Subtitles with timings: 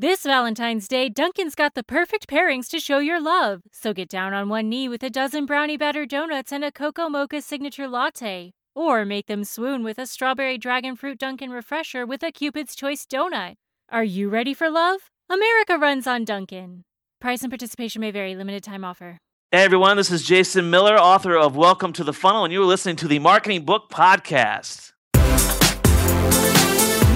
[0.00, 3.60] This Valentine's Day, Dunkin's got the perfect pairings to show your love.
[3.70, 7.10] So get down on one knee with a dozen brownie batter donuts and a cocoa
[7.10, 8.52] mocha signature latte.
[8.74, 13.04] Or make them swoon with a strawberry dragon fruit Dunkin' refresher with a Cupid's Choice
[13.04, 13.56] donut.
[13.90, 15.10] Are you ready for love?
[15.28, 16.84] America runs on Dunkin'.
[17.20, 18.34] Price and participation may vary.
[18.34, 19.18] Limited time offer.
[19.52, 22.64] Hey everyone, this is Jason Miller, author of Welcome to the Funnel, and you are
[22.64, 24.94] listening to the Marketing Book Podcast.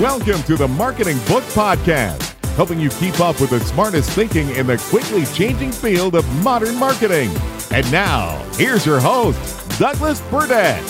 [0.00, 4.66] Welcome to the Marketing Book Podcast, helping you keep up with the smartest thinking in
[4.66, 7.30] the quickly changing field of modern marketing.
[7.70, 10.82] And now, here's your host, Douglas Burdett.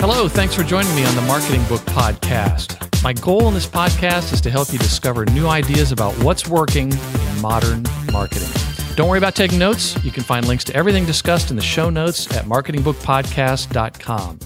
[0.00, 3.02] Hello, thanks for joining me on the Marketing Book Podcast.
[3.02, 6.92] My goal in this podcast is to help you discover new ideas about what's working
[6.92, 8.48] in modern marketing.
[8.94, 9.96] Don't worry about taking notes.
[10.04, 14.38] You can find links to everything discussed in the show notes at marketingbookpodcast.com.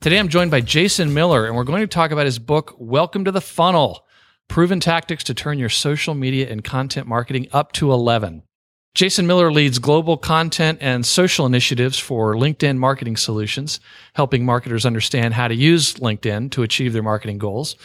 [0.00, 3.26] Today I'm joined by Jason Miller, and we're going to talk about his book, Welcome
[3.26, 4.06] to the Funnel
[4.50, 8.42] Proven Tactics to Turn Your Social Media and Content Marketing Up to 11.
[8.96, 13.78] Jason Miller leads global content and social initiatives for LinkedIn Marketing Solutions,
[14.14, 17.76] helping marketers understand how to use LinkedIn to achieve their marketing goals.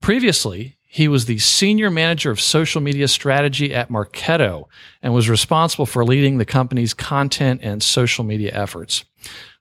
[0.00, 4.66] Previously, he was the senior manager of social media strategy at Marketo
[5.02, 9.04] and was responsible for leading the company's content and social media efforts.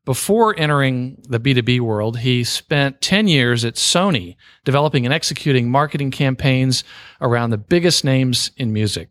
[0.06, 6.12] Before entering the B2B world, he spent 10 years at Sony developing and executing marketing
[6.12, 6.84] campaigns
[7.22, 9.10] around the biggest names in music.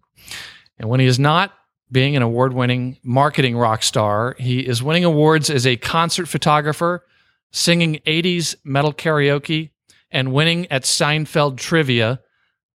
[0.79, 1.55] And when he is not
[1.91, 7.06] being an award winning marketing rock star, he is winning awards as a concert photographer,
[7.53, 9.71] singing 80s metal karaoke,
[10.11, 12.21] and winning at Seinfeld trivia.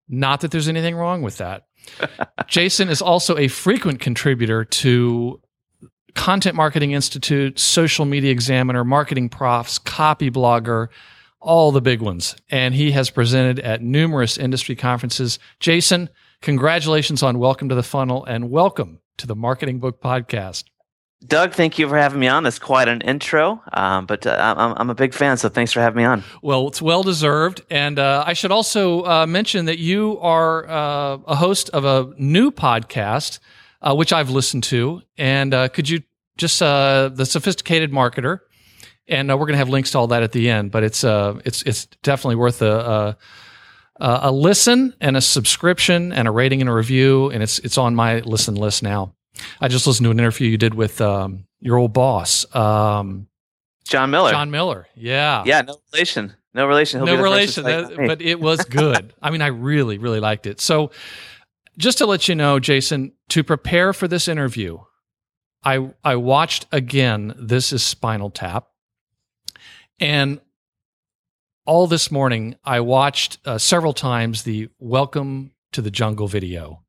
[0.08, 1.66] Not that there's anything wrong with that.
[2.46, 5.40] Jason is also a frequent contributor to
[6.14, 10.88] Content Marketing Institute, Social Media Examiner, Marketing Profs, Copy Blogger,
[11.40, 12.36] all the big ones.
[12.50, 15.38] And he has presented at numerous industry conferences.
[15.60, 16.08] Jason,
[16.40, 20.64] congratulations on Welcome to the Funnel and welcome to the Marketing Book Podcast.
[21.26, 22.42] Doug, thank you for having me on.
[22.42, 25.80] That's quite an intro, um, but uh, I'm, I'm, a big fan, so thanks for
[25.80, 26.22] having me on.
[26.42, 27.62] Well, it's well deserved.
[27.70, 32.12] And uh, I should also uh, mention that you are uh, a host of a
[32.18, 33.38] new podcast,
[33.80, 35.00] uh, which I've listened to.
[35.16, 36.02] And uh, could you
[36.36, 38.40] just the sophisticated marketer?
[39.06, 40.70] And we're going to have links to all that at the end.
[40.70, 43.16] But it's it's it's definitely worth a,
[44.00, 47.30] a a listen and a subscription and a rating and a review.
[47.30, 49.14] And it's it's on my listen list now.
[49.60, 53.26] I just listened to an interview you did with um, your old boss, um,
[53.84, 54.30] John Miller.
[54.30, 54.86] John Miller.
[54.94, 55.42] Yeah.
[55.46, 55.62] Yeah.
[55.62, 56.34] No relation.
[56.54, 57.00] No relation.
[57.00, 57.64] He'll no relation.
[57.64, 59.12] That, but it was good.
[59.20, 60.60] I mean, I really, really liked it.
[60.60, 60.90] So,
[61.76, 64.78] just to let you know, Jason, to prepare for this interview,
[65.64, 67.34] I I watched again.
[67.38, 68.68] This is Spinal Tap,
[69.98, 70.40] and
[71.64, 76.82] all this morning I watched uh, several times the Welcome to the Jungle video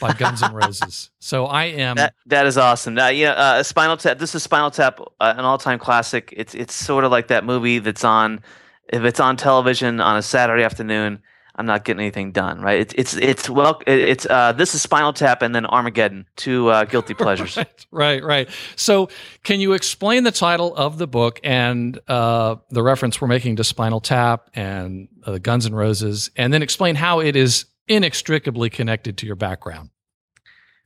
[0.00, 1.10] by Guns N' Roses.
[1.22, 2.98] So I am that, that is awesome.
[2.98, 4.18] Uh, yeah, uh, Spinal Tap.
[4.18, 6.32] This is Spinal Tap, uh, an all-time classic.
[6.36, 8.40] It's it's sort of like that movie that's on
[8.88, 11.20] if it's on television on a Saturday afternoon.
[11.60, 12.80] I'm not getting anything done, right?
[12.80, 16.84] It's it's it's well, it's uh, this is Spinal Tap and then Armageddon, two uh,
[16.84, 17.54] guilty pleasures.
[17.54, 18.48] right, right, right.
[18.76, 19.10] So,
[19.44, 23.64] can you explain the title of the book and uh, the reference we're making to
[23.64, 29.18] Spinal Tap and uh, Guns N' Roses, and then explain how it is inextricably connected
[29.18, 29.90] to your background.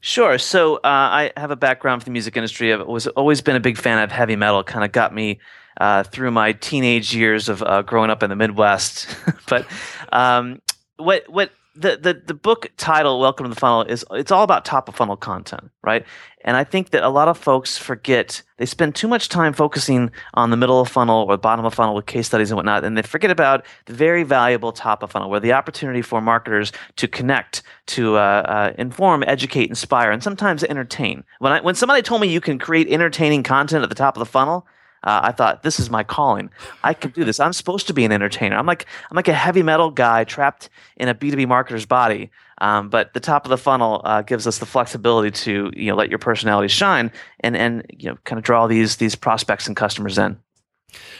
[0.00, 0.38] Sure.
[0.38, 2.72] So uh, I have a background from the music industry.
[2.72, 4.64] I've was always been a big fan of heavy metal.
[4.64, 5.38] Kind of got me
[5.80, 9.06] uh, through my teenage years of uh, growing up in the Midwest.
[9.48, 9.66] but
[10.12, 10.60] um,
[10.96, 14.64] what what the, the the book title welcome to the funnel is it's all about
[14.64, 16.04] top of funnel content right?
[16.44, 20.10] And i think that a lot of folks forget they spend too much time focusing
[20.34, 22.96] on the middle of funnel or bottom of funnel with case studies and whatnot and
[22.96, 27.08] they forget about the very valuable top of funnel where the opportunity for marketers to
[27.08, 31.24] connect to uh, uh, inform educate inspire and sometimes entertain.
[31.40, 34.20] When I, when somebody told me you can create entertaining content at the top of
[34.20, 34.66] the funnel
[35.04, 36.50] uh, I thought this is my calling.
[36.82, 37.38] I can do this.
[37.38, 38.56] I'm supposed to be an entertainer.
[38.56, 42.30] I'm like I'm like a heavy metal guy trapped in a B2B marketer's body.
[42.58, 45.96] Um, but the top of the funnel uh, gives us the flexibility to you know
[45.96, 49.76] let your personality shine and and you know kind of draw these these prospects and
[49.76, 50.38] customers in.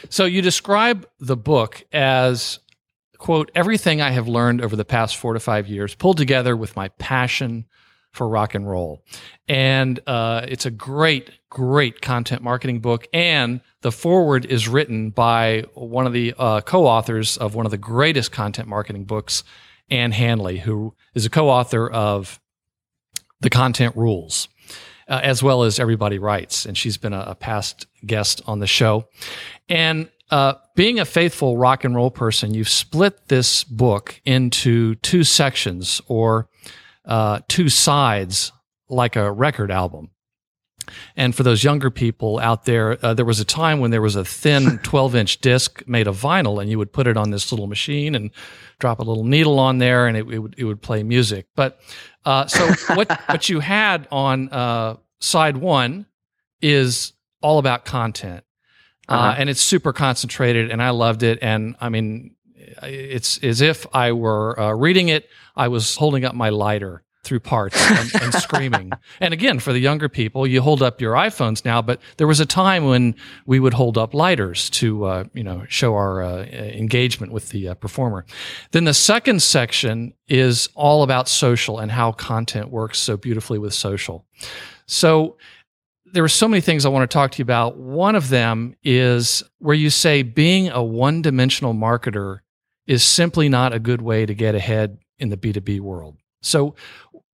[0.08, 2.60] So you describe the book as
[3.18, 6.74] quote everything I have learned over the past four to five years pulled together with
[6.74, 7.66] my passion
[8.14, 9.02] for rock and roll.
[9.48, 13.06] And uh, it's a great, great content marketing book.
[13.12, 17.70] And the foreword is written by one of the uh, co authors of one of
[17.70, 19.42] the greatest content marketing books,
[19.90, 22.40] Ann Handley, who is a co author of
[23.40, 24.48] The Content Rules.
[25.06, 26.64] Uh, as well as Everybody Writes.
[26.64, 29.06] And she's been a, a past guest on the show.
[29.68, 35.24] And uh, being a faithful rock and roll person, you've split this book into two
[35.24, 36.48] sections or
[37.04, 38.52] uh, two sides
[38.88, 40.10] like a record album.
[41.16, 44.16] And for those younger people out there, uh, there was a time when there was
[44.16, 47.52] a thin 12 inch disc made of vinyl, and you would put it on this
[47.52, 48.30] little machine and
[48.78, 51.46] drop a little needle on there, and it, it would it would play music.
[51.54, 51.80] But
[52.24, 56.06] uh, so what what you had on uh, side one
[56.60, 58.44] is all about content,
[59.08, 59.36] uh, uh-huh.
[59.38, 61.38] and it's super concentrated, and I loved it.
[61.40, 62.36] And I mean,
[62.82, 65.28] it's as if I were uh, reading it.
[65.56, 68.92] I was holding up my lighter through parts and, and screaming.
[69.20, 72.38] And again, for the younger people, you hold up your iPhones now, but there was
[72.38, 73.14] a time when
[73.46, 77.68] we would hold up lighters to, uh, you know, show our uh, engagement with the
[77.68, 78.24] uh, performer.
[78.72, 83.74] Then the second section is all about social and how content works so beautifully with
[83.74, 84.26] social.
[84.86, 85.36] So
[86.12, 87.76] there are so many things I want to talk to you about.
[87.76, 92.40] One of them is where you say being a one dimensional marketer
[92.86, 96.16] is simply not a good way to get ahead in the B2B world.
[96.42, 96.74] So,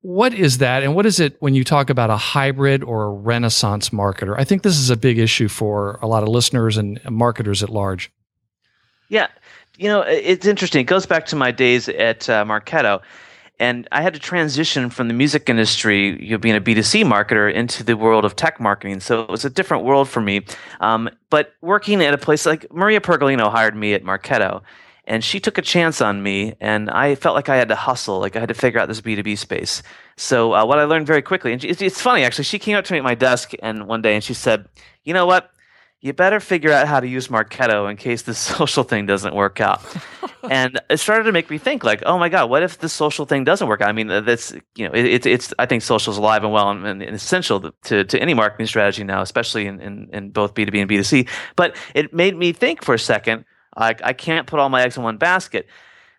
[0.03, 0.83] what is that?
[0.83, 4.35] And what is it when you talk about a hybrid or a renaissance marketer?
[4.39, 7.69] I think this is a big issue for a lot of listeners and marketers at
[7.69, 8.11] large.
[9.11, 9.27] Yeah.
[9.77, 10.81] You know, it's interesting.
[10.81, 13.03] It goes back to my days at uh, Marketo.
[13.59, 17.53] And I had to transition from the music industry, you know, being a B2C marketer,
[17.53, 19.01] into the world of tech marketing.
[19.01, 20.47] So it was a different world for me.
[20.81, 24.63] Um, but working at a place like Maria Pergolino hired me at Marketo
[25.11, 28.21] and she took a chance on me and i felt like i had to hustle
[28.21, 29.83] like i had to figure out this b2b space.
[30.17, 32.93] So uh, what i learned very quickly and it's, funny actually she came up to
[32.93, 34.67] me at my desk and one day and she said
[35.05, 35.51] you know what?
[36.03, 39.61] You better figure out how to use marketo in case this social thing doesn't work
[39.61, 39.83] out.
[40.43, 43.27] And it started to make me think like oh my god what if this social
[43.27, 43.91] thing doesn't work out?
[43.91, 46.71] I mean that's you know it, it's it's i think social is alive and well
[46.71, 50.81] and, and, essential to, to any marketing strategy now especially in, in, in both b2b
[50.81, 53.45] and b2c but it made me think for a second
[53.77, 55.67] I, I can't put all my eggs in one basket.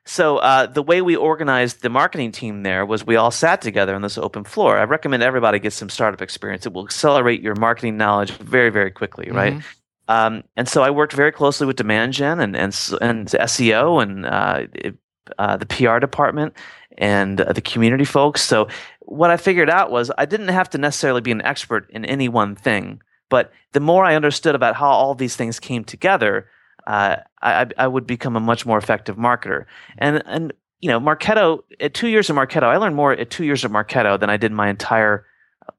[0.06, 3.94] So uh, the way we organized the marketing team there was we all sat together
[3.94, 4.78] on this open floor.
[4.78, 6.66] I recommend everybody get some startup experience.
[6.66, 9.36] It will accelerate your marketing knowledge very, very quickly, mm-hmm.
[9.36, 9.64] right?
[10.08, 14.26] Um, and so I worked very closely with demand gen and and, and SEO and
[14.26, 14.98] uh, it,
[15.38, 16.54] uh, the PR department
[16.98, 18.42] and uh, the community folks.
[18.42, 18.68] So
[19.02, 22.28] what I figured out was I didn't have to necessarily be an expert in any
[22.28, 26.48] one thing, but the more I understood about how all these things came together,
[26.88, 29.66] uh, I, I would become a much more effective marketer.
[29.98, 33.46] And and you know, Marketo at two years of Marketo, I learned more at two
[33.46, 35.26] years of Marketo than I did my entire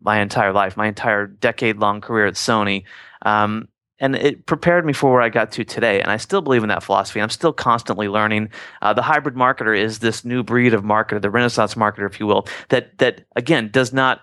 [0.01, 2.85] my entire life, my entire decade long career at Sony.
[3.23, 3.69] Um,
[3.99, 6.01] and it prepared me for where I got to today.
[6.01, 7.21] And I still believe in that philosophy.
[7.21, 8.51] I'm still constantly learning.
[8.81, 12.27] Uh, the hybrid marketer is this new breed of marketer, the Renaissance marketer, if you
[12.27, 14.23] will, that that again does not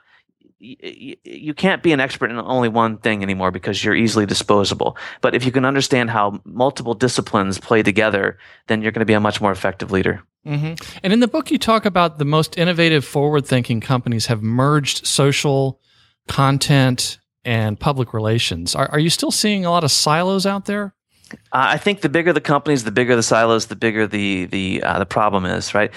[0.59, 4.97] you can't be an expert in only one thing anymore because you're easily disposable.
[5.21, 9.13] But if you can understand how multiple disciplines play together, then you're going to be
[9.13, 10.21] a much more effective leader.
[10.45, 10.99] Mm-hmm.
[11.03, 15.05] And in the book, you talk about the most innovative, forward thinking companies have merged
[15.05, 15.79] social
[16.27, 18.75] content and public relations.
[18.75, 20.93] Are, are you still seeing a lot of silos out there?
[21.31, 24.83] Uh, I think the bigger the companies, the bigger the silos, the bigger the the
[24.83, 25.73] uh, the problem is.
[25.73, 25.91] Right?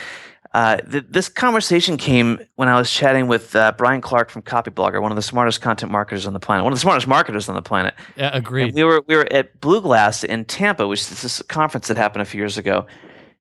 [0.55, 5.01] Uh, th- this conversation came when I was chatting with uh, Brian Clark from Copyblogger,
[5.01, 7.55] one of the smartest content marketers on the planet, one of the smartest marketers on
[7.55, 7.95] the planet.
[8.17, 8.67] Yeah, agreed.
[8.67, 11.97] And we were we were at Blue Glass in Tampa, which is this conference that
[11.97, 12.87] happened a few years ago,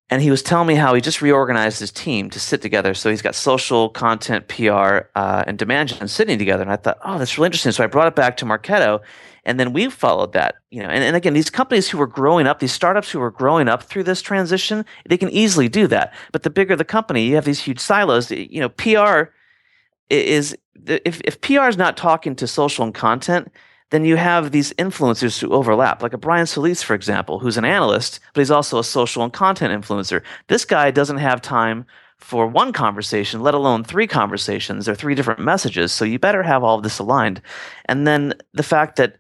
[0.10, 2.94] and he was telling me how he just reorganized his team to sit together.
[2.94, 6.64] So he's got social, content, PR, uh, and demand gen sitting together.
[6.64, 7.74] And I thought, oh, that's really interesting.
[7.74, 9.02] So I brought it back to Marketo,
[9.44, 12.46] and then we followed that, you know, and, and again, these companies who are growing
[12.46, 16.14] up, these startups who are growing up through this transition, they can easily do that.
[16.32, 18.30] But the bigger the company, you have these huge silos.
[18.30, 19.32] You know, PR
[20.10, 20.56] is
[20.86, 23.52] if if PR is not talking to social and content,
[23.90, 27.66] then you have these influencers who overlap, like a Brian Solis, for example, who's an
[27.66, 30.24] analyst, but he's also a social and content influencer.
[30.48, 31.86] This guy doesn't have time
[32.18, 35.92] for one conversation, let alone three conversations or three different messages.
[35.92, 37.42] So you better have all of this aligned.
[37.86, 39.18] And then the fact that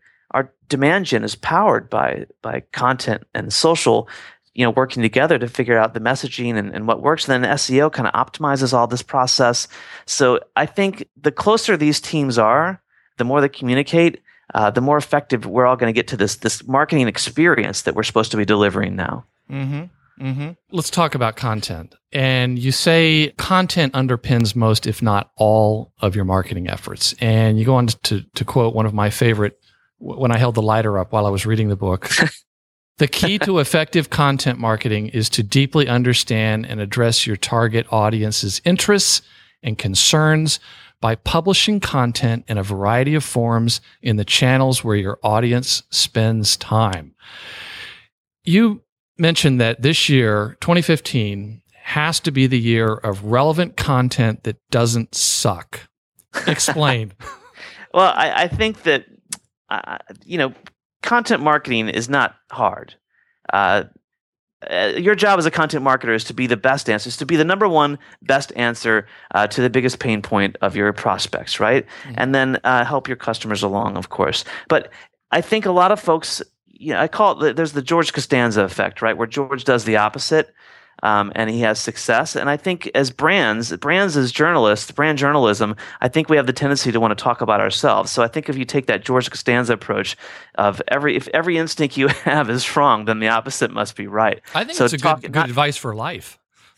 [0.71, 4.07] demand gen is powered by by content and social
[4.53, 7.51] you know working together to figure out the messaging and, and what works and then
[7.57, 9.67] seo kind of optimizes all this process
[10.05, 12.81] so i think the closer these teams are
[13.17, 14.21] the more they communicate
[14.53, 17.93] uh, the more effective we're all going to get to this this marketing experience that
[17.93, 19.83] we're supposed to be delivering now mm-hmm.
[20.19, 20.51] Mm-hmm.
[20.71, 21.95] Let's talk about content.
[22.11, 27.15] And you say content underpins most, if not all, of your marketing efforts.
[27.19, 29.57] And you go on to, to quote one of my favorite
[30.01, 32.09] when I held the lighter up while I was reading the book.
[32.97, 38.61] the key to effective content marketing is to deeply understand and address your target audience's
[38.65, 39.21] interests
[39.63, 40.59] and concerns
[40.99, 46.55] by publishing content in a variety of forms in the channels where your audience spends
[46.55, 47.15] time.
[48.43, 48.83] You
[49.17, 55.15] mentioned that this year, 2015, has to be the year of relevant content that doesn't
[55.15, 55.87] suck.
[56.47, 57.13] Explain.
[57.93, 59.05] well, I, I, think that
[59.71, 60.53] uh, you know,
[61.01, 62.95] content marketing is not hard.
[63.51, 63.85] Uh,
[64.69, 67.25] uh, your job as a content marketer is to be the best answer, is to
[67.25, 71.59] be the number one best answer uh, to the biggest pain point of your prospects,
[71.59, 71.85] right?
[72.03, 72.13] Mm-hmm.
[72.17, 74.43] And then uh, help your customers along, of course.
[74.67, 74.91] But
[75.31, 78.63] I think a lot of folks, you know, I call it, there's the George Costanza
[78.63, 79.17] effect, right?
[79.17, 80.53] Where George does the opposite
[81.03, 82.35] um, and he has success.
[82.35, 86.53] And I think as brands, brands as journalists, brand journalism, I think we have the
[86.53, 88.11] tendency to want to talk about ourselves.
[88.11, 90.15] So I think if you take that George Costanza approach
[90.55, 94.41] of every if every instinct you have is wrong, then the opposite must be right.
[94.53, 96.37] I think so it's a talk, good, good not, advice for life.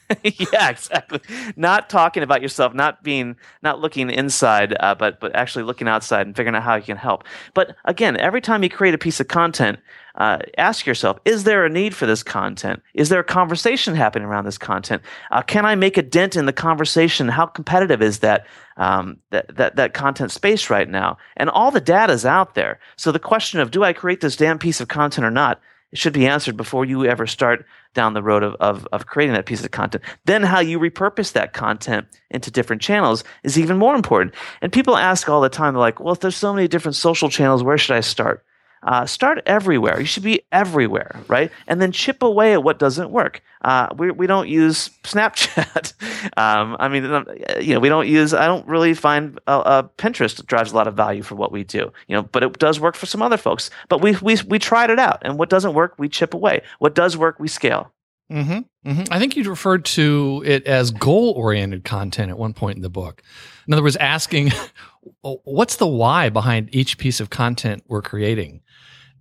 [0.24, 1.22] yeah, exactly.
[1.56, 6.27] Not talking about yourself, not being, not looking inside, uh, but but actually looking outside
[6.27, 7.24] and figuring out how you can help.
[7.53, 9.80] But again, every time you create a piece of content,
[10.15, 12.82] uh, ask yourself: Is there a need for this content?
[12.93, 15.01] Is there a conversation happening around this content?
[15.32, 17.27] Uh, can I make a dent in the conversation?
[17.27, 18.46] How competitive is that
[18.77, 21.17] um, that that that content space right now?
[21.38, 22.79] And all the data is out there.
[22.96, 25.62] So the question of do I create this damn piece of content or not?
[25.96, 29.46] Should be answered before you ever start down the road of, of, of creating that
[29.46, 30.03] piece of content.
[30.25, 34.34] Then how you repurpose that content into different channels is even more important.
[34.63, 37.62] And people ask all the time, like, well, if there's so many different social channels,
[37.62, 38.43] where should I start?
[38.86, 40.00] Uh, start everywhere.
[40.00, 41.52] You should be everywhere, right?
[41.68, 43.42] And then chip away at what doesn't work.
[43.63, 45.94] Uh, we we don't use Snapchat.
[46.38, 47.24] um, I mean, uh,
[47.62, 48.34] you know, we don't use.
[48.34, 51.63] I don't really find uh, uh, Pinterest drives a lot of value for what we
[51.63, 51.92] do.
[52.08, 53.70] You know, but it does work for some other folks.
[53.88, 56.62] But we we we tried it out, and what doesn't work, we chip away.
[56.80, 57.92] What does work, we scale.
[58.32, 59.03] Mm-hmm, mm-hmm.
[59.12, 62.89] I think you referred to it as goal oriented content at one point in the
[62.89, 63.22] book.
[63.68, 64.51] In other words, asking,
[65.22, 68.62] what's the why behind each piece of content we're creating?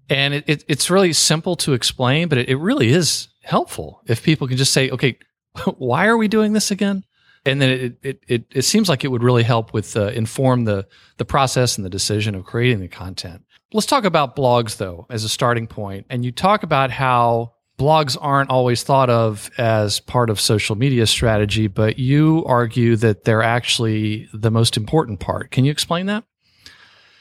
[0.09, 4.23] And it, it, it's really simple to explain, but it, it really is helpful if
[4.23, 5.19] people can just say, okay,
[5.77, 7.05] why are we doing this again?
[7.45, 10.65] And then it, it, it, it seems like it would really help with uh, inform
[10.65, 13.45] the, the process and the decision of creating the content.
[13.73, 16.07] Let's talk about blogs though, as a starting point.
[16.09, 21.07] And you talk about how blogs aren't always thought of as part of social media
[21.07, 25.51] strategy, but you argue that they're actually the most important part.
[25.51, 26.25] Can you explain that?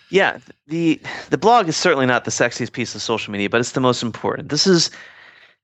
[0.09, 3.71] Yeah, the the blog is certainly not the sexiest piece of social media, but it's
[3.71, 4.49] the most important.
[4.49, 4.91] This is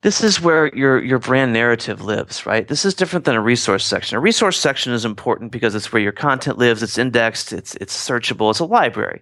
[0.03, 2.67] this is where your your brand narrative lives, right?
[2.67, 4.15] This is different than a resource section.
[4.15, 7.95] A resource section is important because it's where your content lives, it's indexed, it's it's
[7.95, 9.21] searchable, it's a library.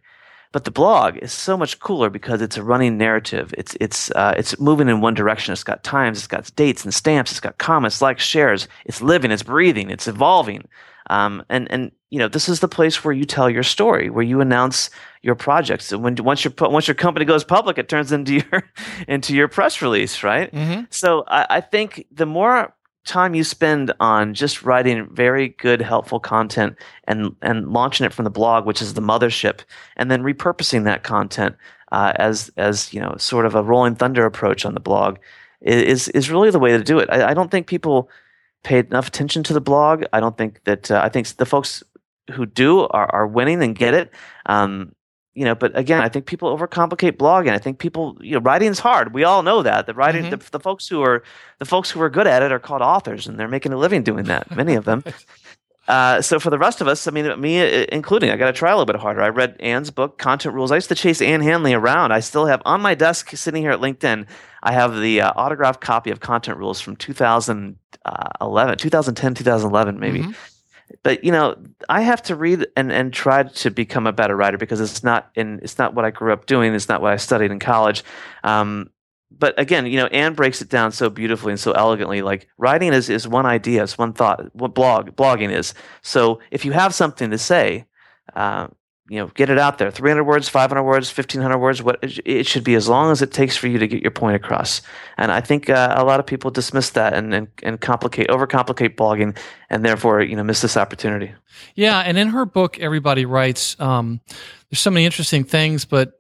[0.55, 3.53] But the blog is so much cooler because it's a running narrative.
[3.57, 5.51] It's it's uh, it's moving in one direction.
[5.51, 8.69] It's got times, it's got dates and stamps, it's got comments, likes, shares.
[8.85, 10.65] It's living, it's breathing, it's evolving.
[11.09, 14.23] Um, and and you know this is the place where you tell your story, where
[14.23, 14.89] you announce
[15.21, 15.91] your projects.
[15.91, 18.63] And when once your once your company goes public, it turns into your
[19.09, 20.49] into your press release, right?
[20.53, 20.83] Mm-hmm.
[20.89, 22.73] So I, I think the more
[23.05, 28.25] time you spend on just writing very good, helpful content and and launching it from
[28.25, 29.61] the blog, which is the mothership,
[29.95, 31.55] and then repurposing that content
[31.91, 35.17] uh, as as you know sort of a rolling thunder approach on the blog
[35.61, 37.09] is is really the way to do it.
[37.11, 38.09] I, I don't think people
[38.63, 40.03] paid enough attention to the blog.
[40.11, 41.83] I don't think that uh, I think the folks
[42.31, 44.11] who do are, are winning and get it.
[44.47, 44.93] Um,
[45.35, 47.51] you know, but again, I think people overcomplicate blogging.
[47.51, 49.13] I think people, you know, writing is hard.
[49.13, 49.85] We all know that.
[49.85, 50.39] The writing, mm-hmm.
[50.39, 51.23] the, the, folks who are
[51.59, 54.01] the folks who are good at it are called authors, and they're making a living
[54.01, 54.55] doing that.
[54.55, 55.03] Many of them.
[55.87, 58.53] Uh, so for the rest of us, I mean, me uh, including, I got to
[58.53, 59.21] try a little bit harder.
[59.21, 60.71] I read Ann's book, Content Rules.
[60.71, 62.11] I used to chase Ann Handley around.
[62.11, 64.25] I still have on my desk, sitting here at LinkedIn,
[64.63, 70.21] I have the uh, autographed copy of Content Rules from 2011, 2010, 2011, maybe.
[70.21, 70.31] Mm-hmm.
[71.05, 71.55] But you know,
[71.87, 75.29] I have to read and, and try to become a better writer because it's not
[75.35, 76.73] in it's not what I grew up doing.
[76.73, 78.03] It's not what I studied in college.
[78.43, 78.89] Um,
[79.29, 82.23] but again, you know, Ann breaks it down so beautifully and so elegantly.
[82.23, 84.49] Like writing is, is one idea, it's one thought.
[84.55, 85.75] What blog blogging is.
[86.01, 87.85] So if you have something to say,
[88.35, 88.69] uh,
[89.07, 89.91] you know, get it out there.
[89.91, 91.83] 300 words, 500 words, 1500 words.
[91.83, 94.35] What it should be as long as it takes for you to get your point
[94.35, 94.81] across.
[95.17, 98.95] And I think uh, a lot of people dismiss that and, and and complicate, overcomplicate
[98.95, 99.37] blogging,
[99.69, 101.33] and therefore you know miss this opportunity.
[101.75, 103.79] Yeah, and in her book, everybody writes.
[103.79, 104.21] Um,
[104.69, 106.13] there's so many interesting things, but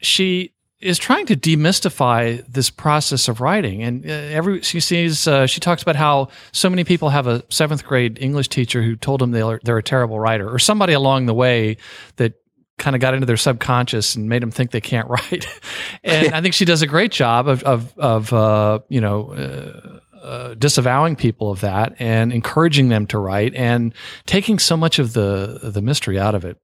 [0.00, 3.82] she is trying to demystify this process of writing.
[3.82, 7.42] And uh, every she sees, uh, she talks about how so many people have a
[7.48, 11.26] seventh grade English teacher who told them they're they're a terrible writer, or somebody along
[11.26, 11.78] the way
[12.16, 12.34] that
[12.78, 15.46] kind of got into their subconscious and made them think they can't write.
[16.04, 19.32] and I think she does a great job of of, of uh, you know.
[19.32, 23.94] Uh, uh, disavowing people of that and encouraging them to write and
[24.26, 26.60] taking so much of the the mystery out of it.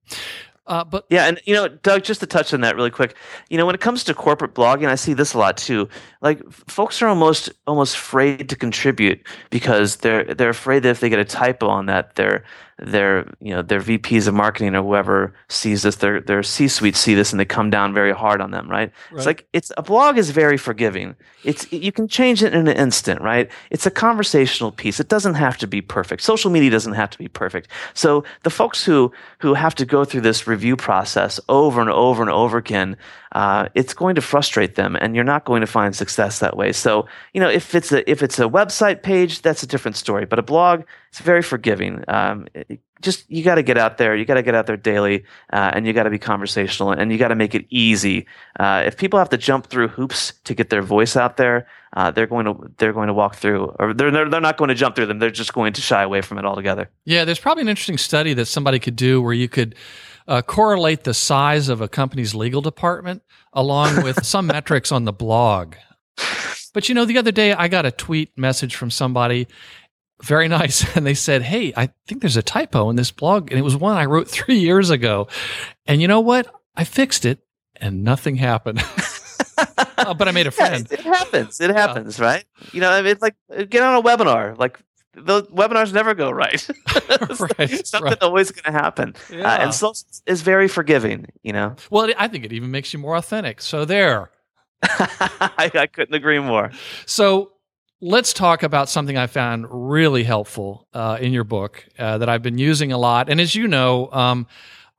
[0.66, 3.16] Uh, but Yeah, and you know, Doug, just to touch on that really quick,
[3.50, 5.88] you know, when it comes to corporate blogging, I see this a lot too.
[6.22, 11.10] Like, folks are almost almost afraid to contribute because they're they're afraid that if they
[11.10, 12.44] get a typo on that, their
[12.78, 17.14] their you know their VPs of marketing or whoever sees this, their their C-suite see
[17.14, 18.90] this, and they come down very hard on them, right?
[19.10, 19.16] Right.
[19.16, 21.14] It's like it's a blog is very forgiving.
[21.44, 23.50] It's you can change it in an instant, right?
[23.70, 24.98] It's a conversational piece.
[24.98, 26.22] It doesn't have to be perfect.
[26.22, 27.68] Social media doesn't have to be perfect.
[27.94, 32.22] So the folks who who have to go through this review process over and over
[32.22, 32.96] and over again,
[33.32, 36.72] uh, it's going to frustrate them, and you're not going to find success that way.
[36.72, 40.24] So you know, if it's a if it's a website page, that's a different story.
[40.24, 40.82] But a blog,
[41.14, 42.02] it's very forgiving.
[42.08, 44.16] Um, it- just you got to get out there.
[44.16, 47.12] You got to get out there daily, uh, and you got to be conversational, and
[47.12, 48.26] you got to make it easy.
[48.58, 52.10] Uh, if people have to jump through hoops to get their voice out there, uh,
[52.10, 54.74] they're going to they're going to walk through, or they're, they're they're not going to
[54.74, 55.18] jump through them.
[55.18, 56.90] They're just going to shy away from it altogether.
[57.04, 59.74] Yeah, there's probably an interesting study that somebody could do where you could
[60.26, 65.12] uh, correlate the size of a company's legal department along with some metrics on the
[65.12, 65.74] blog.
[66.72, 69.46] But you know, the other day I got a tweet message from somebody
[70.24, 73.58] very nice and they said, "Hey, I think there's a typo in this blog and
[73.58, 75.28] it was one I wrote 3 years ago."
[75.86, 76.46] And you know what?
[76.76, 77.40] I fixed it
[77.76, 78.82] and nothing happened.
[79.98, 80.86] Uh, but I made a friend.
[80.90, 81.60] it, it happens.
[81.60, 82.44] It happens, right?
[82.72, 84.58] You know, I mean, it's like uh, get on a webinar.
[84.58, 84.80] Like
[85.14, 86.66] the webinars never go right.
[87.58, 88.22] Right, Something right.
[88.22, 89.14] always going to happen.
[89.32, 91.26] Uh, and social is very forgiving.
[91.42, 93.60] You know, Well, I think it even makes you more authentic.
[93.60, 94.30] So there.
[94.82, 96.70] I, I couldn't agree more.
[97.06, 97.52] So
[98.04, 102.42] let's talk about something I found really helpful uh, in your book uh, that I've
[102.42, 103.30] been using a lot.
[103.30, 104.46] And as you know, um,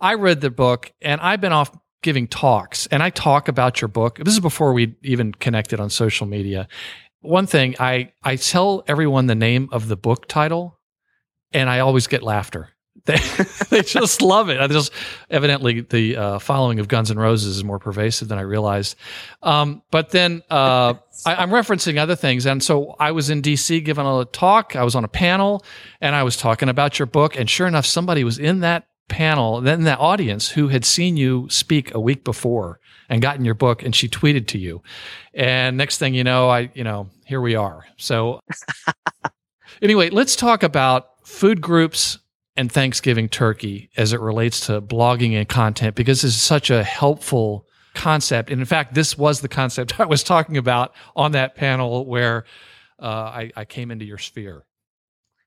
[0.01, 1.69] I read the book and I've been off
[2.01, 4.17] giving talks and I talk about your book.
[4.17, 6.67] This is before we even connected on social media.
[7.21, 10.79] One thing I, I tell everyone the name of the book title
[11.51, 12.69] and I always get laughter.
[13.15, 13.17] They,
[13.69, 14.59] they just love it.
[14.59, 14.91] I just
[15.29, 18.95] evidently the uh, following of Guns N' Roses is more pervasive than I realized.
[19.43, 23.85] Um, but then uh, I, I'm referencing other things, and so I was in DC
[23.85, 24.75] giving a talk.
[24.75, 25.63] I was on a panel,
[26.01, 27.35] and I was talking about your book.
[27.35, 31.47] And sure enough, somebody was in that panel, then that audience, who had seen you
[31.49, 34.81] speak a week before and gotten your book, and she tweeted to you.
[35.33, 37.85] And next thing you know, I you know here we are.
[37.97, 38.39] So
[39.81, 42.17] anyway, let's talk about food groups
[42.57, 46.83] and Thanksgiving turkey as it relates to blogging and content because this is such a
[46.83, 48.49] helpful concept.
[48.49, 52.45] And in fact, this was the concept I was talking about on that panel where
[53.01, 54.65] uh, I, I came into your sphere.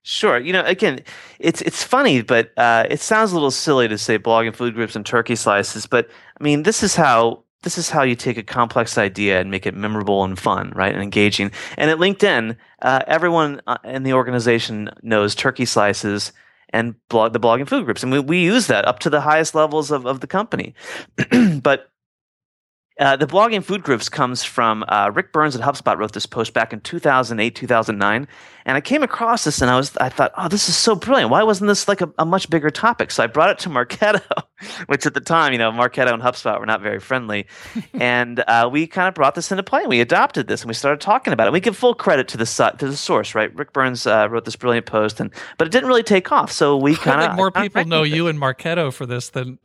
[0.02, 0.38] Sure.
[0.38, 1.00] You know, again,
[1.38, 4.96] it's it's funny, but uh, it sounds a little silly to say blogging food groups
[4.96, 5.86] and turkey slices.
[5.86, 6.08] But
[6.40, 9.66] I mean, this is how this is how you take a complex idea and make
[9.66, 11.50] it memorable and fun, right, and engaging.
[11.76, 16.32] And at LinkedIn, uh, everyone uh, in the organization knows turkey slices
[16.70, 19.54] and blog the blogging food groups, and we, we use that up to the highest
[19.54, 20.74] levels of, of the company.
[21.62, 21.90] but
[22.98, 26.52] uh, the blogging food groups comes from uh, Rick Burnes at HubSpot wrote this post
[26.52, 28.28] back in 2008, 2009,
[28.66, 31.30] and I came across this and I was I thought, oh, this is so brilliant.
[31.30, 33.10] Why wasn't this like a, a much bigger topic?
[33.10, 34.20] So I brought it to Marketo,
[34.86, 37.46] which at the time, you know, Marketo and HubSpot were not very friendly,
[37.94, 39.80] and uh, we kind of brought this into play.
[39.80, 41.52] And We adopted this and we started talking about it.
[41.52, 43.54] We give full credit to the su- to the source, right?
[43.54, 46.50] Rick Burnes uh, wrote this brilliant post, and but it didn't really take off.
[46.50, 49.58] So we kind of more people know you and Marketo for this than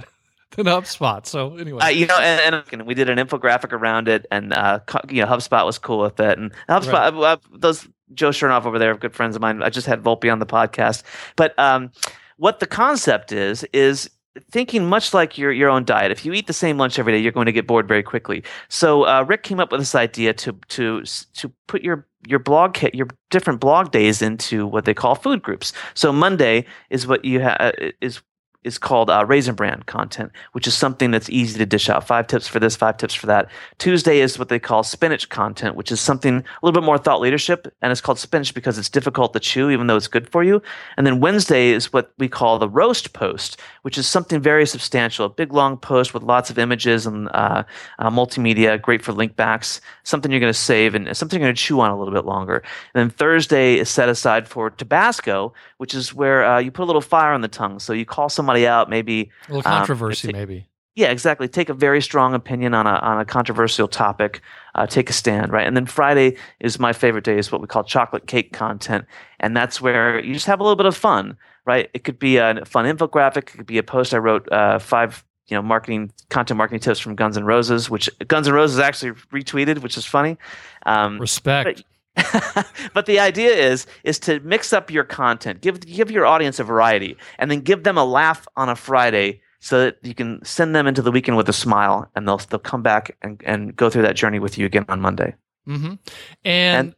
[0.55, 1.25] than HubSpot.
[1.25, 4.79] So anyway, Uh, you know, and, and, we did an infographic around it, and uh,
[5.09, 7.13] you know, HubSpot was cool with it, and HubSpot, Right.
[7.13, 9.63] uh, uh, those Joe Chernov over there, good friends of mine.
[9.63, 11.03] I just had Volpe on the podcast,
[11.35, 11.91] but um,
[12.37, 14.09] what the concept is is
[14.51, 16.11] thinking much like your your own diet.
[16.11, 18.43] If you eat the same lunch every day, you're going to get bored very quickly.
[18.69, 22.77] So uh, Rick came up with this idea to to to put your your blog
[22.93, 25.73] your different blog days into what they call food groups.
[25.93, 28.21] So Monday is what you have is
[28.63, 32.05] is called uh, Raisin Bran content, which is something that's easy to dish out.
[32.05, 33.49] Five tips for this, five tips for that.
[33.77, 37.21] Tuesday is what they call spinach content, which is something a little bit more thought
[37.21, 40.43] leadership, and it's called spinach because it's difficult to chew, even though it's good for
[40.43, 40.61] you.
[40.97, 45.25] And then Wednesday is what we call the roast post, which is something very substantial,
[45.25, 47.63] a big long post with lots of images and uh,
[47.99, 51.55] uh, multimedia, great for link backs, something you're going to save and something you're going
[51.55, 52.63] to chew on a little bit longer.
[52.93, 56.85] And then Thursday is set aside for Tabasco, which is where uh, you put a
[56.85, 57.79] little fire on the tongue.
[57.79, 60.67] So you call somebody out, maybe a little um, controversy, take- maybe.
[60.95, 61.47] yeah, exactly.
[61.47, 64.41] Take a very strong opinion on a on a controversial topic.
[64.75, 65.67] Uh, take a stand, right?
[65.67, 67.37] And then Friday is my favorite day.
[67.37, 69.05] Is what we call chocolate cake content,
[69.39, 71.89] and that's where you just have a little bit of fun, right?
[71.93, 73.37] It could be a fun infographic.
[73.37, 76.99] It could be a post I wrote uh, five you know marketing content marketing tips
[76.99, 80.37] from Guns N' Roses, which Guns N' Roses actually retweeted, which is funny.
[80.85, 81.83] Um, Respect.
[82.93, 86.63] but the idea is is to mix up your content, give give your audience a
[86.63, 90.75] variety, and then give them a laugh on a Friday so that you can send
[90.75, 93.89] them into the weekend with a smile, and they'll they'll come back and, and go
[93.89, 95.35] through that journey with you again on Monday.
[95.67, 95.85] Mm-hmm.
[95.87, 95.99] And,
[96.45, 96.95] And-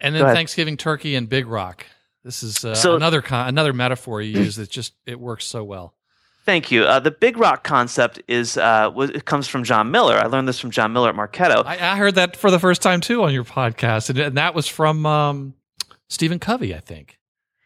[0.00, 0.34] and then.
[0.34, 1.86] Thanksgiving turkey and Big Rock.
[2.24, 5.62] This is uh, So- another con- another metaphor you use that just it works so
[5.64, 5.94] well.
[6.44, 6.84] Thank you.
[6.84, 10.16] Uh, the big rock concept is uh, was, it comes from John Miller.
[10.16, 11.64] I learned this from John Miller at Marketo.
[11.64, 14.54] I, I heard that for the first time too on your podcast, and, and that
[14.54, 15.54] was from um,
[16.08, 17.18] Stephen Covey, I think.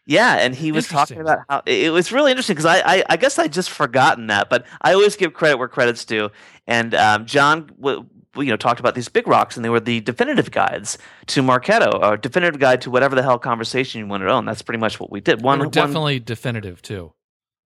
[0.05, 3.17] Yeah, and he was talking about how it was really interesting because I, I I
[3.17, 6.31] guess I just forgotten that, but I always give credit where credit's due.
[6.65, 9.99] And um, John, w- you know, talked about these big rocks, and they were the
[9.99, 14.31] definitive guides to Marketo, or definitive guide to whatever the hell conversation you wanted to
[14.31, 14.45] own.
[14.45, 15.43] That's pretty much what we did.
[15.43, 17.13] One, were one definitely definitive too.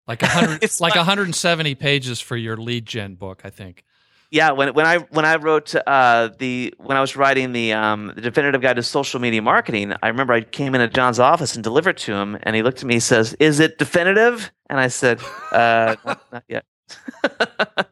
[0.09, 3.83] Like hundred, It's like like- 170 pages for your lead gen book, I think.
[4.31, 4.51] yeah.
[4.51, 8.21] When when I when I wrote uh, the when I was writing the um, the
[8.21, 11.97] definitive guide to social media marketing, I remember I came into John's office and delivered
[11.99, 15.21] to him, and he looked at me, and says, "Is it definitive?" And I said,
[15.51, 16.65] uh, not, "Not yet."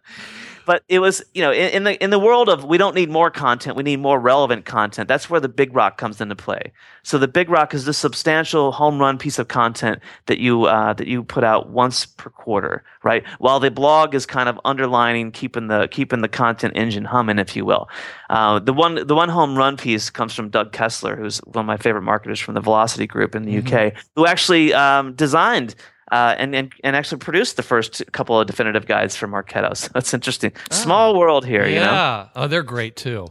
[0.67, 3.09] but it was you know in, in the in the world of we don't need
[3.09, 6.71] more content we need more relevant content that's where the big rock comes into play.
[7.01, 10.93] So the big rock is this substantial home run piece of content that you uh,
[10.93, 13.23] that you put out once per quarter right?
[13.39, 17.55] While the blog is kind of underlining keeping the keeping the content engine humming if
[17.55, 17.87] you will.
[18.29, 21.65] Uh, the one the one home run piece comes from Doug Kessler who's one of
[21.65, 25.73] my favorite marketers from the Velocity Group in the UK who actually um, designed
[26.11, 29.67] uh, and, and and actually produced the first couple of definitive guides for Marketo.
[29.77, 30.53] So it's interesting.
[30.71, 31.73] Small world here, yeah.
[31.73, 32.29] you know.
[32.35, 33.27] Oh, they're great too.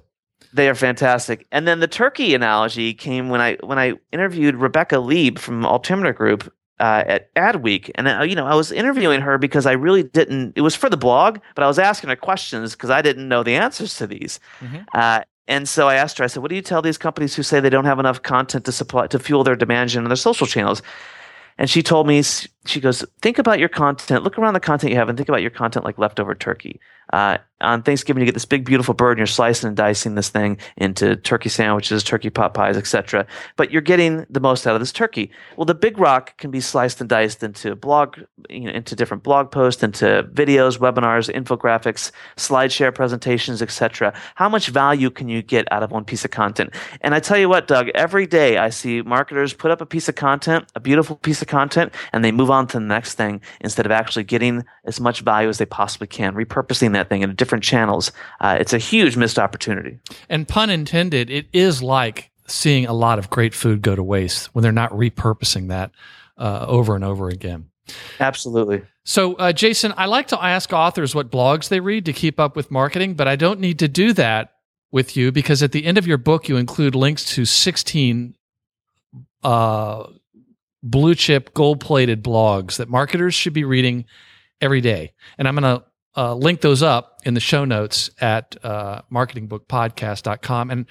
[0.53, 1.47] They are fantastic.
[1.53, 6.13] And then the turkey analogy came when I when I interviewed Rebecca Lieb from Altimeter
[6.13, 10.03] Group uh, at Adweek, and uh, you know I was interviewing her because I really
[10.03, 10.53] didn't.
[10.57, 13.43] It was for the blog, but I was asking her questions because I didn't know
[13.43, 14.41] the answers to these.
[14.61, 14.85] Mhm.
[14.95, 16.25] Uh, and so I asked her.
[16.25, 18.65] I said, "What do you tell these companies who say they don't have enough content
[18.67, 20.83] to supply to fuel their demand gen on their social channels?"
[21.59, 22.23] And she told me,
[22.67, 25.41] she goes, think about your content, look around the content you have, and think about
[25.43, 26.81] your content like leftover turkey.
[27.13, 30.29] Uh, on Thanksgiving, you get this big, beautiful bird, and you're slicing and dicing this
[30.29, 33.27] thing into turkey sandwiches, turkey pot pies, etc.
[33.57, 35.31] But you're getting the most out of this turkey.
[35.57, 38.19] Well, the big rock can be sliced and diced into blog,
[38.51, 44.13] you know, into different blog posts, into videos, webinars, infographics, SlideShare presentations, etc.
[44.35, 46.75] How much value can you get out of one piece of content?
[47.01, 50.11] And I tell you what, Doug, every day I see marketers put up a piece
[50.11, 53.41] of content, a beautiful piece of content, and they move on to the next thing
[53.63, 57.35] instead of actually getting as much value as they possibly can, repurposing that thing into
[57.35, 58.13] different channels.
[58.41, 59.99] Uh, it's a huge missed opportunity.
[60.29, 64.55] And pun intended, it is like seeing a lot of great food go to waste
[64.55, 65.93] when they're not repurposing that
[66.39, 67.71] uh, over and over again.
[68.19, 68.83] Absolutely.
[69.05, 72.57] So, uh, Jason, I like to ask authors what blogs they read to keep up
[72.57, 74.55] with marketing, but I don't need to do that
[74.91, 78.35] with you because at the end of your book, you include links to 16
[79.45, 80.07] uh,
[80.83, 84.07] blue chip, gold plated blogs that marketers should be reading
[84.61, 85.13] every day.
[85.39, 85.85] And I'm going to
[86.17, 90.71] uh, link those up in the show notes at uh, marketingbookpodcast.com.
[90.71, 90.87] And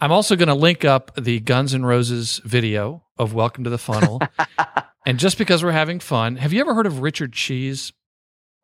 [0.00, 3.78] I'm also going to link up the Guns N' Roses video of Welcome to the
[3.78, 4.20] Funnel.
[5.06, 7.92] and just because we're having fun, have you ever heard of Richard Cheese?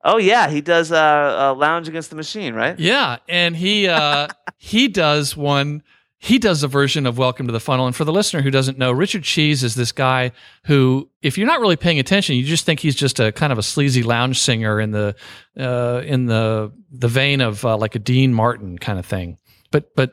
[0.05, 2.79] Oh yeah, he does uh, uh, Lounge Against the Machine, right?
[2.79, 5.83] Yeah, and he uh, he does one.
[6.25, 7.87] He does a version of Welcome to the Funnel.
[7.87, 10.33] And for the listener who doesn't know, Richard Cheese is this guy
[10.65, 13.59] who, if you're not really paying attention, you just think he's just a kind of
[13.59, 15.15] a sleazy lounge singer in the
[15.59, 19.37] uh, in the the vein of uh, like a Dean Martin kind of thing.
[19.71, 20.13] But but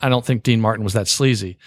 [0.00, 1.58] I don't think Dean Martin was that sleazy.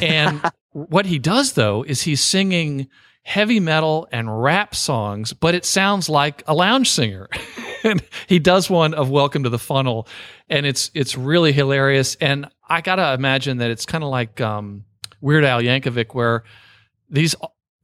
[0.00, 2.86] And what he does though is he's singing
[3.24, 7.28] heavy metal and rap songs, but it sounds like a lounge singer.
[7.84, 10.08] and he does one of Welcome to the Funnel,
[10.48, 12.16] and it's it's really hilarious.
[12.16, 14.84] And I gotta imagine that it's kind of like um,
[15.20, 16.44] Weird Al Yankovic, where
[17.10, 17.34] these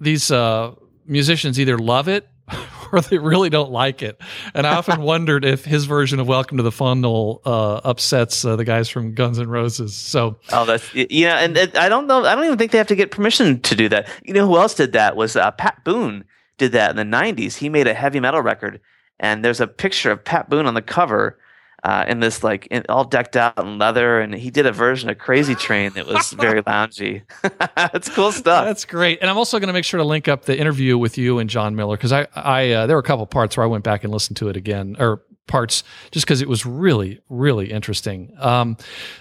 [0.00, 0.74] these uh,
[1.07, 2.28] musicians either love it
[2.92, 4.20] or they really don't like it.
[4.54, 8.57] And I often wondered if his version of Welcome to the Funnel uh, upsets uh,
[8.57, 9.96] the guys from Guns N' Roses.
[9.96, 12.24] So Oh, that's yeah, and it, I don't know.
[12.24, 14.09] I don't even think they have to get permission to do that.
[14.22, 15.16] You know who else did that?
[15.16, 16.24] Was uh, Pat Boone
[16.59, 17.57] did that in the '90s.
[17.57, 18.80] He made a heavy metal record,
[19.20, 21.38] and there's a picture of Pat Boone on the cover.
[21.83, 25.11] Uh, in this like in, all decked out in leather, and he did a version
[25.11, 27.20] of Crazy Train that was very loungy.
[27.94, 28.64] it's cool stuff.
[28.64, 29.18] That's great.
[29.20, 31.50] And I'm also going to make sure to link up the interview with you and
[31.50, 34.03] John Miller because I, I uh, there were a couple parts where I went back
[34.03, 38.35] and listened to it again, or parts just because it was really, really interesting.
[38.38, 38.77] Um,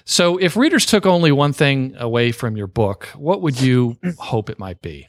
[0.05, 4.49] so, if readers took only one thing away from your book, what would you hope
[4.49, 5.07] it might be?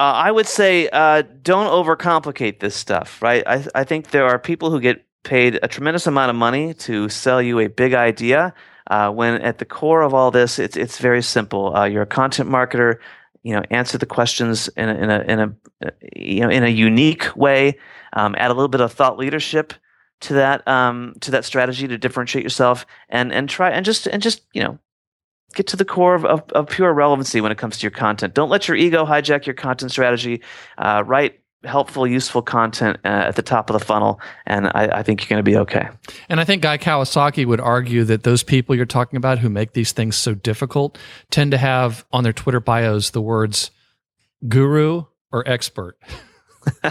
[0.00, 3.46] Uh, I would say uh, don't overcomplicate this stuff, right?
[3.46, 7.10] I, I think there are people who get paid a tremendous amount of money to
[7.10, 8.54] sell you a big idea.
[8.86, 11.76] Uh, when at the core of all this, it's it's very simple.
[11.76, 12.96] Uh, you're a content marketer.
[13.42, 16.68] you know answer the questions in a, in a, in a you know in a
[16.68, 17.76] unique way
[18.14, 19.74] um, add a little bit of thought leadership
[20.20, 24.22] to that um, to that strategy to differentiate yourself and and try and just and
[24.22, 24.78] just you know
[25.54, 28.34] get to the core of, of, of pure relevancy when it comes to your content
[28.34, 30.40] don't let your ego hijack your content strategy
[30.78, 35.02] uh, write helpful, useful content uh, at the top of the funnel, and I, I
[35.02, 35.88] think you're going to be okay.
[36.28, 39.72] And I think Guy Kawasaki would argue that those people you're talking about who make
[39.72, 40.98] these things so difficult
[41.30, 43.70] tend to have on their Twitter bios the words
[44.48, 45.98] guru or expert.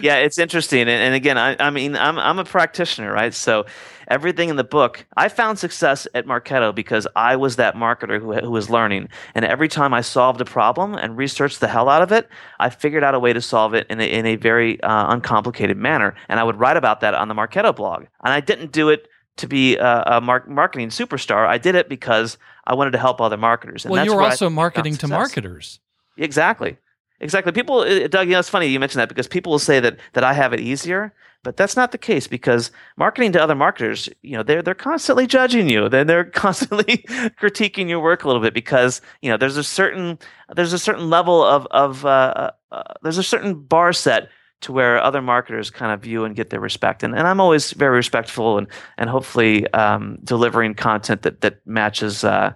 [0.00, 3.32] yeah, it's interesting, and, and again, I, I, mean, I'm I'm a practitioner, right?
[3.32, 3.64] So
[4.08, 8.32] everything in the book, I found success at Marketo because I was that marketer who
[8.32, 12.02] who was learning, and every time I solved a problem and researched the hell out
[12.02, 14.80] of it, I figured out a way to solve it in a, in a very
[14.82, 18.40] uh, uncomplicated manner, and I would write about that on the Marketo blog, and I
[18.40, 21.46] didn't do it to be a, a mar- marketing superstar.
[21.46, 23.84] I did it because I wanted to help other marketers.
[23.84, 25.80] And well, you were also marketing to marketers.
[26.16, 26.76] Exactly.
[27.22, 27.52] Exactly.
[27.52, 29.96] People, uh, Doug, you know, it's funny you mentioned that because people will say that
[30.14, 34.08] that I have it easier, but that's not the case because marketing to other marketers,
[34.22, 35.88] you know, they're they're constantly judging you.
[35.88, 36.98] Then they're constantly
[37.40, 40.18] critiquing your work a little bit because you know there's a certain
[40.54, 44.28] there's a certain level of of uh, uh, uh, there's a certain bar set
[44.62, 47.02] to where other marketers kind of view and get their respect.
[47.02, 48.66] And, and I'm always very respectful and
[48.98, 52.52] and hopefully um, delivering content that that matches uh,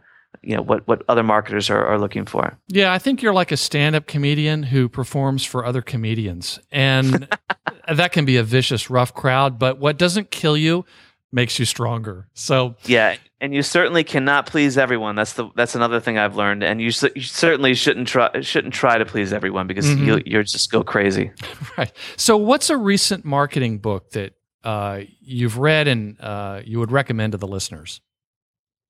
[0.46, 2.56] you know what what other marketers are, are looking for.
[2.68, 7.28] Yeah, I think you're like a stand-up comedian who performs for other comedians, and
[7.92, 9.58] that can be a vicious, rough crowd.
[9.58, 10.84] But what doesn't kill you
[11.32, 12.28] makes you stronger.
[12.34, 15.16] So yeah, and you certainly cannot please everyone.
[15.16, 16.64] That's the that's another thing I've learned.
[16.64, 20.04] And you, you certainly shouldn't try shouldn't try to please everyone because mm-hmm.
[20.04, 21.30] you you just go crazy.
[21.76, 21.92] Right.
[22.16, 24.32] So what's a recent marketing book that
[24.64, 28.00] uh, you've read and uh, you would recommend to the listeners?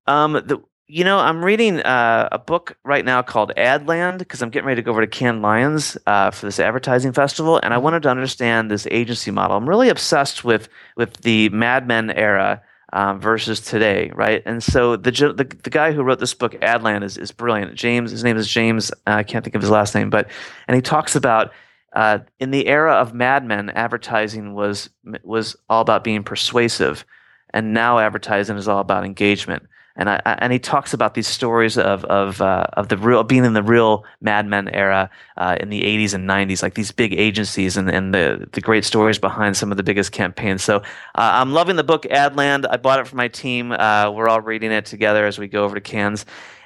[0.05, 4.49] Um, the you know, I'm reading uh, a book right now called Adland because I'm
[4.49, 7.77] getting ready to go over to Cannes Lions uh, for this advertising festival, and I
[7.77, 7.83] mm-hmm.
[7.83, 9.57] wanted to understand this agency model.
[9.57, 12.61] I'm really obsessed with with the Mad Men era
[12.93, 14.41] um, versus today, right?
[14.45, 17.75] And so the, the the guy who wrote this book, Adland, is is brilliant.
[17.75, 18.89] James, his name is James.
[19.05, 20.29] Uh, I can't think of his last name, but
[20.69, 21.51] and he talks about
[21.97, 24.89] uh, in the era of Mad Men, advertising was
[25.23, 27.03] was all about being persuasive,
[27.53, 31.77] and now advertising is all about engagement and I, and he talks about these stories
[31.77, 35.69] of of uh, of the real being in the real Mad Men era uh, in
[35.69, 39.57] the 80s and 90s, like these big agencies and, and the the great stories behind
[39.57, 40.63] some of the biggest campaigns.
[40.63, 40.81] So uh,
[41.15, 42.67] I'm loving the book Adland.
[42.69, 43.71] I bought it for my team.
[43.71, 46.25] Uh, we're all reading it together as we go over to Cannes,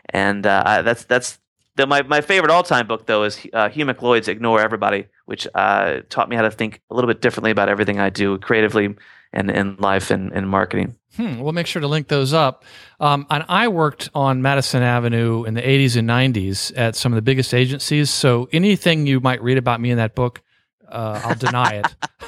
[0.09, 1.39] and uh, that's that's.
[1.77, 5.47] The, my, my favorite all time book though is uh, Hugh MacLeod's Ignore Everybody, which
[5.53, 8.93] taught me how to think a little bit differently about everything I do creatively
[9.31, 10.97] and in life and, and marketing.
[11.17, 12.63] Hmm, we'll make sure to link those up.
[12.99, 17.15] Um, and I worked on Madison Avenue in the 80s and 90s at some of
[17.15, 18.09] the biggest agencies.
[18.09, 20.41] So anything you might read about me in that book,
[20.87, 21.95] uh, I'll deny it.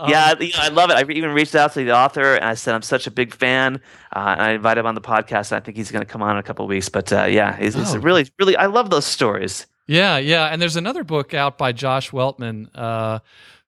[0.00, 0.94] Um, yeah, you know, I love it.
[0.94, 3.80] I even reached out to the author and I said I'm such a big fan.
[4.14, 5.50] Uh, and I invited him on the podcast.
[5.50, 6.88] I think he's going to come on in a couple weeks.
[6.88, 7.80] But uh, yeah, it's, oh.
[7.80, 9.66] it's, really, really, I love those stories.
[9.88, 10.46] Yeah, yeah.
[10.46, 13.18] And there's another book out by Josh Weltman uh,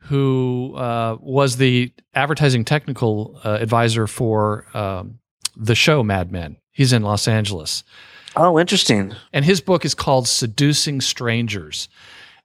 [0.02, 5.18] who uh, was the advertising technical uh, advisor for um,
[5.56, 6.56] the show Mad Men.
[6.72, 7.84] He's in Los Angeles.
[8.36, 9.14] Oh, interesting.
[9.32, 11.88] And his book is called Seducing Strangers.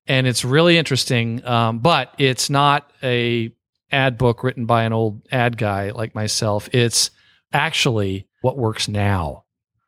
[0.07, 3.51] And it's really interesting, um, but it's not a
[3.91, 6.69] ad book written by an old ad guy like myself.
[6.73, 7.11] It's
[7.53, 9.44] actually what works now.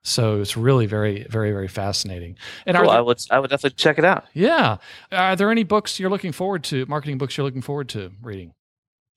[0.08, 2.38] So it's really very, very, very fascinating.
[2.66, 2.88] And cool.
[2.88, 4.26] there, I would, I would definitely check it out.
[4.34, 4.78] Yeah.
[5.12, 6.86] Are there any books you're looking forward to?
[6.86, 8.54] Marketing books you're looking forward to reading?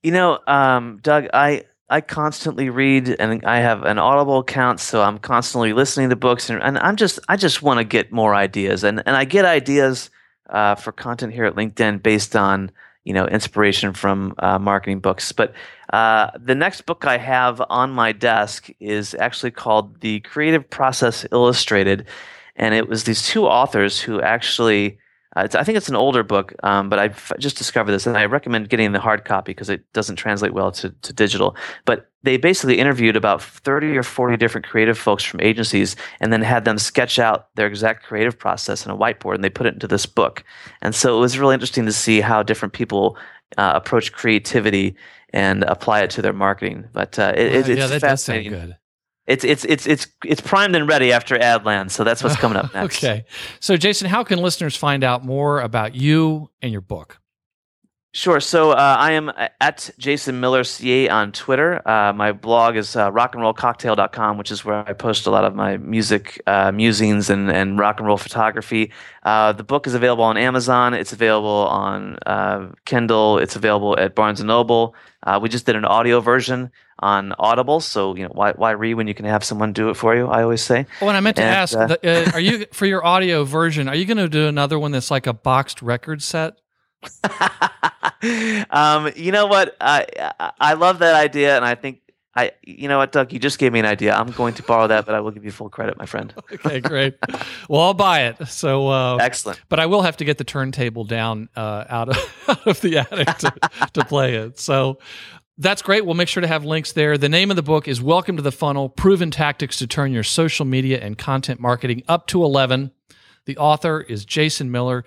[0.03, 5.03] You know, um, Doug, I I constantly read, and I have an Audible account, so
[5.03, 8.35] I'm constantly listening to books, and, and I'm just I just want to get more
[8.35, 10.11] ideas, and and I get ideas
[10.49, 12.71] uh, for content here at LinkedIn based on
[13.05, 15.33] you know inspiration from uh, marketing books.
[15.33, 15.53] But
[15.93, 21.27] uh, the next book I have on my desk is actually called The Creative Process
[21.33, 22.07] Illustrated,
[22.57, 24.99] and it was these two authors who actually.
[25.41, 28.25] Uh, I think it's an older book, um, but I've just discovered this, and I
[28.27, 31.57] recommend getting the hard copy because it doesn't translate well to, to digital.
[31.85, 36.43] But they basically interviewed about 30 or 40 different creative folks from agencies and then
[36.43, 39.73] had them sketch out their exact creative process in a whiteboard and they put it
[39.73, 40.45] into this book.
[40.83, 43.17] And so it was really interesting to see how different people
[43.57, 44.97] uh, approach creativity
[45.33, 46.89] and apply it to their marketing.
[46.93, 48.53] But uh, it, it's yeah, that fascinating.
[48.53, 48.77] Does sound good.
[49.31, 52.75] It's it's it's it's it's primed and ready after Adland, so that's what's coming up
[52.75, 52.99] next.
[53.03, 53.25] okay,
[53.61, 57.20] so Jason, how can listeners find out more about you and your book?
[58.13, 58.41] Sure.
[58.41, 61.87] So uh, I am at Jason Miller CA on Twitter.
[61.89, 65.77] Uh, my blog is uh, rockandrollcocktail.com, which is where I post a lot of my
[65.77, 68.91] music uh, musings and, and rock and roll photography.
[69.23, 70.93] Uh, the book is available on Amazon.
[70.93, 73.39] It's available on uh, Kindle.
[73.39, 74.97] It's available at Barnes and Noble.
[75.23, 78.95] Uh, we just did an audio version on Audible, so you know why why read
[78.95, 80.27] when you can have someone do it for you?
[80.27, 80.87] I always say.
[81.01, 83.45] Oh, and I meant to And, ask, uh, the, uh, are you for your audio
[83.45, 83.89] version?
[83.89, 86.59] Are you going to do another one that's like a boxed record set?
[88.71, 89.77] um, you know what?
[89.81, 90.07] I,
[90.39, 92.01] I I love that idea, and I think
[92.35, 92.53] I.
[92.63, 93.33] You know what, Doug?
[93.33, 94.15] You just gave me an idea.
[94.15, 96.33] I'm going to borrow that, but I will give you full credit, my friend.
[96.53, 97.17] Okay, great.
[97.69, 98.47] well, I'll buy it.
[98.49, 99.61] So, uh, Excellent.
[99.69, 102.99] but I will have to get the turntable down uh, out of out of the
[102.99, 103.53] attic to,
[103.95, 104.59] to play it.
[104.59, 104.99] So.
[105.59, 106.07] That's great.
[106.07, 107.19] We'll make sure to have links there.
[107.19, 110.23] The name of the book is Welcome to the Funnel Proven Tactics to Turn Your
[110.23, 112.93] Social Media and Content Marketing Up to 11.
[113.45, 115.05] The author is Jason Miller.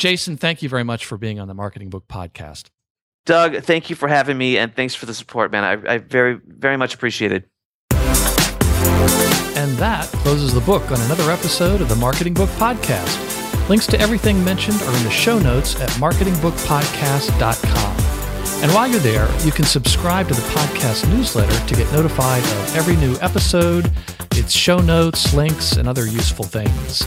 [0.00, 2.70] Jason, thank you very much for being on the Marketing Book Podcast.
[3.26, 5.62] Doug, thank you for having me, and thanks for the support, man.
[5.62, 7.46] I, I very very much appreciate it.
[7.92, 13.68] And that closes the book on another episode of the Marketing Book Podcast.
[13.68, 17.96] Links to everything mentioned are in the show notes at marketingbookpodcast.com.
[18.62, 22.74] And while you're there, you can subscribe to the podcast newsletter to get notified of
[22.74, 23.92] every new episode,
[24.32, 27.02] its show notes, links, and other useful things.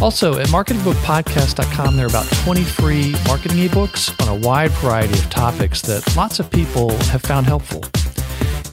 [0.00, 5.28] Also, at marketingbookpodcast.com, there are about 20 free marketing ebooks on a wide variety of
[5.28, 7.82] topics that lots of people have found helpful.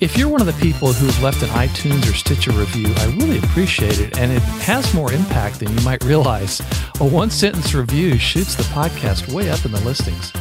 [0.01, 3.39] If you're one of the people who've left an iTunes or Stitcher review, I really
[3.39, 6.59] appreciate it, and it has more impact than you might realize.
[6.99, 10.31] A one sentence review shoots the podcast way up in the listings.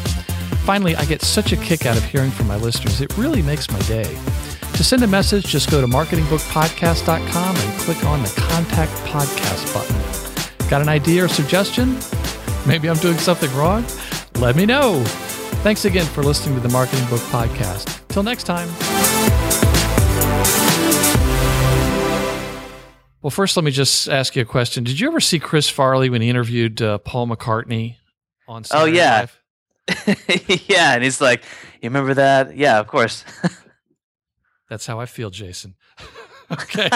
[0.64, 3.70] Finally, I get such a kick out of hearing from my listeners, it really makes
[3.70, 4.18] my day.
[4.74, 10.03] To send a message, just go to marketingbookpodcast.com and click on the Contact Podcast button.
[10.68, 11.98] Got an idea or suggestion?
[12.66, 13.84] Maybe I'm doing something wrong?
[14.36, 15.02] Let me know.
[15.62, 18.06] Thanks again for listening to the Marketing Book Podcast.
[18.08, 18.68] Till next time.
[23.22, 24.84] Well, first, let me just ask you a question.
[24.84, 27.96] Did you ever see Chris Farley when he interviewed uh, Paul McCartney
[28.46, 29.30] on Saturday Night
[29.88, 30.14] yeah.
[30.68, 31.42] Yeah, and he's like,
[31.80, 32.56] "You remember that?
[32.56, 33.24] Yeah, of course."
[34.68, 35.74] That's how I feel, Jason.
[36.50, 36.88] okay.